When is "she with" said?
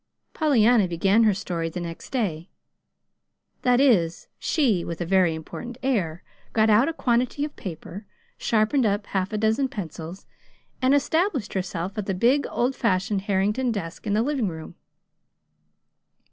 4.39-4.99